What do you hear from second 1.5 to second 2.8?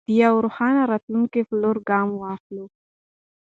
لور ګام واخلو.